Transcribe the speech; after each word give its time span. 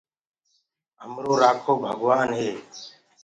همرو 1.01 1.31
رآکو 1.41 1.73
ڀگوآن 1.83 2.29
هي۔ 2.39 2.51